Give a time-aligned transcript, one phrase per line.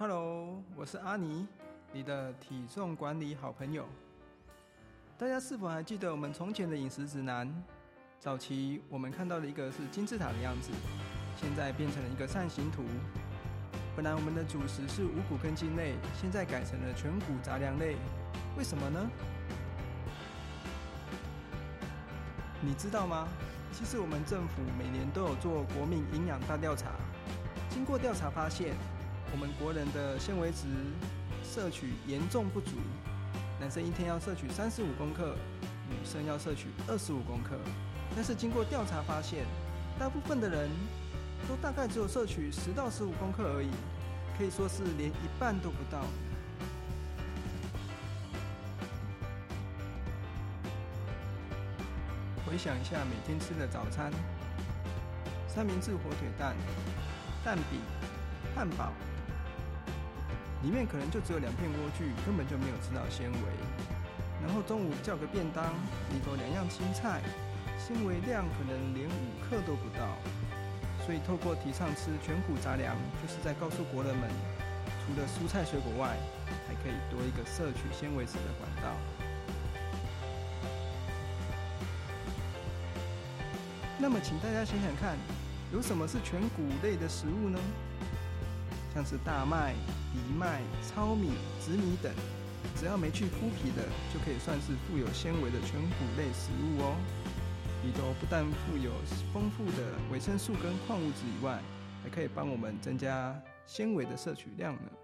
[0.00, 1.46] Hello，我是阿尼，
[1.92, 3.84] 你的体重管理好朋友。
[5.18, 7.46] 大家是否还记得我们从前的饮食指南？
[8.18, 10.70] 早期我们看到的一个是金字塔的样子，
[11.36, 12.82] 现在变成了一个扇形图。
[13.94, 17.96] 本来我们的主食是五谷根茎类，现在改成了全谷杂粮类，
[18.56, 19.10] 为什么呢？
[22.62, 23.28] 你知道吗？
[23.70, 26.92] 其实我们政府每年都有做国民营养大调查，
[27.68, 28.74] 经过调查发现，
[29.32, 30.66] 我们国人的纤维值
[31.44, 32.72] 摄取严重不足，
[33.60, 35.34] 男生一天要摄取三十五公克，
[35.88, 37.58] 女生要摄取二十五公克。
[38.14, 39.46] 但是经过调查发现，
[39.98, 40.68] 大部分的人
[41.48, 43.70] 都大概只有摄取十到十五公克而已，
[44.36, 46.02] 可以说是连一半都不到。
[52.44, 54.10] 回想一下每天吃的早餐：
[55.46, 56.56] 三明治、火腿蛋、
[57.44, 57.80] 蛋饼、
[58.56, 58.92] 汉堡，
[60.62, 63.38] 里面可能就只有两片莴苣，根本就没有吃到纤维。
[64.42, 65.64] 然后中午叫个便当，
[66.12, 67.20] 里头两样青菜，
[67.78, 70.16] 纤维量可能连五克都不到。
[71.04, 74.28] 所以透过提倡吃全谷杂粮，就是在告诉国人们，
[75.00, 76.16] 除了蔬菜水果外，
[76.68, 78.96] 还可以多一个摄取纤维质的管道。
[83.98, 85.16] 那么，请大家想想看，
[85.72, 87.58] 有什么是全谷类的食物呢？
[89.00, 89.72] 像是大麦、
[90.12, 92.12] 藜麦、糙米、紫米等，
[92.76, 96.94] 只要没去麸皮的，就可以算是富有纤维的全谷类食物哦。
[97.82, 98.92] 里头不但富有
[99.32, 101.62] 丰富的维生素跟矿物质以外，
[102.04, 103.34] 还可以帮我们增加
[103.66, 104.99] 纤维的摄取量呢。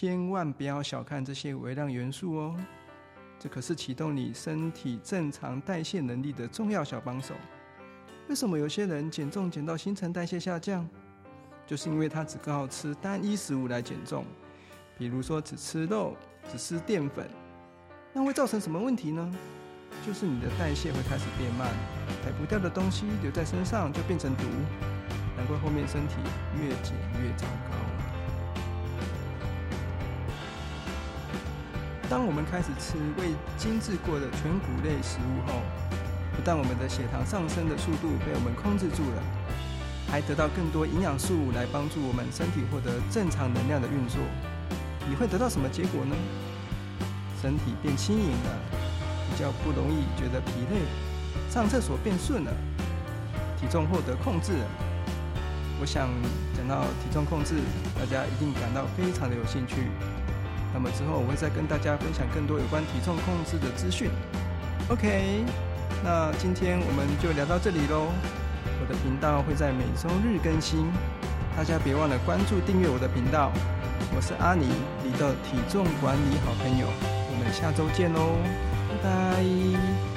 [0.00, 2.56] 千万不要小看这些微量元素哦，
[3.38, 7.34] 这可是启动你身体正常代谢能力的重要小帮手。
[8.26, 10.88] 为什么有些人减重减到新陈代谢下降？
[11.66, 14.24] 就是因为他只靠吃单一食物来减重，
[14.96, 16.16] 比如说只吃肉、
[16.50, 17.28] 只吃淀粉，
[18.14, 19.30] 那会造成什么问题呢？
[20.06, 21.68] 就是你的代谢会开始变慢，
[22.24, 24.44] 排不掉的东西留在身上就变成毒，
[25.36, 26.14] 难怪后面身体
[26.56, 27.99] 越减越糟糕。
[32.10, 35.62] 当我们开始吃未精制过的全谷类食物后，
[36.34, 39.22] 不但我们的血糖上升的速度被我们控制住了，
[40.10, 44.18] 还得到更多营养素来帮助我们身体获得正常能量的运作。
[45.08, 46.16] 你会得到什么结果呢？
[47.40, 48.58] 身体变轻盈了，
[49.30, 50.82] 比较不容易觉得疲累，
[51.48, 52.50] 上厕所变顺了，
[53.56, 54.66] 体重获得控制了。
[55.80, 56.10] 我想
[56.58, 57.54] 讲到体重控制，
[57.94, 59.86] 大家一定感到非常的有兴趣。
[60.72, 64.10] 那么之后我会再跟大家分享更多有关体重控制的资讯。
[64.88, 65.44] OK，
[66.02, 68.08] 那今天我们就聊到这里喽。
[68.80, 70.90] 我的频道会在每周日更新，
[71.56, 73.52] 大家别忘了关注订阅我的频道。
[74.16, 74.66] 我是阿尼，
[75.04, 76.86] 你的体重管理好朋友。
[77.30, 78.36] 我们下周见喽，
[78.88, 80.09] 拜拜。